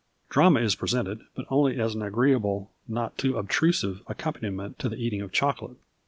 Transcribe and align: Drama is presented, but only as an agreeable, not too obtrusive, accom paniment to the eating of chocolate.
Drama 0.29 0.59
is 0.61 0.73
presented, 0.73 1.21
but 1.35 1.45
only 1.51 1.79
as 1.79 1.93
an 1.93 2.01
agreeable, 2.01 2.71
not 2.87 3.19
too 3.19 3.37
obtrusive, 3.37 4.01
accom 4.07 4.33
paniment 4.35 4.79
to 4.79 4.89
the 4.89 4.95
eating 4.97 5.21
of 5.21 5.31
chocolate. 5.31 5.77